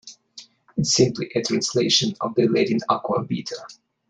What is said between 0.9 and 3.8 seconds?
simply a translation of the Latin "aqua vitae".